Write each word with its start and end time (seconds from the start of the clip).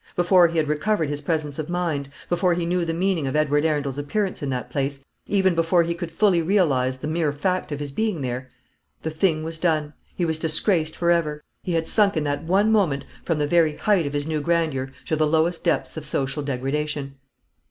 Before 0.15 0.47
he 0.47 0.57
had 0.57 0.67
recovered 0.67 1.09
his 1.09 1.21
presence 1.21 1.59
of 1.59 1.69
mind; 1.69 2.09
before 2.27 2.55
he 2.55 2.65
knew 2.65 2.85
the 2.85 2.91
meaning 2.95 3.27
of 3.27 3.35
Edward 3.35 3.65
Arundel's 3.65 3.99
appearance 3.99 4.41
in 4.41 4.49
that 4.49 4.71
place; 4.71 4.99
even 5.27 5.53
before 5.53 5.83
he 5.83 5.93
could 5.93 6.11
fully 6.11 6.41
realise 6.41 6.95
the 6.95 7.07
mere 7.07 7.31
fact 7.31 7.71
of 7.71 7.79
his 7.79 7.91
being 7.91 8.21
there, 8.21 8.49
the 9.03 9.11
thing 9.11 9.43
was 9.43 9.59
done; 9.59 9.93
he 10.15 10.25
was 10.25 10.39
disgraced 10.39 10.95
for 10.95 11.11
ever. 11.11 11.43
He 11.61 11.73
had 11.73 11.87
sunk 11.87 12.17
in 12.17 12.23
that 12.23 12.43
one 12.43 12.71
moment 12.71 13.05
from 13.23 13.37
the 13.37 13.45
very 13.45 13.75
height 13.77 14.07
of 14.07 14.13
his 14.13 14.25
new 14.25 14.41
grandeur 14.41 14.91
to 15.05 15.15
the 15.15 15.27
lowest 15.27 15.63
depth 15.63 15.95
of 15.95 16.03
social 16.03 16.41
degradation. 16.41 17.17